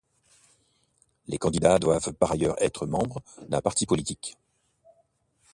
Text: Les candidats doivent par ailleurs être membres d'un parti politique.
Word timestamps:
Les 1.27 1.37
candidats 1.37 1.77
doivent 1.77 2.11
par 2.13 2.31
ailleurs 2.31 2.59
être 2.59 2.87
membres 2.87 3.21
d'un 3.49 3.61
parti 3.61 3.85
politique. 3.85 4.35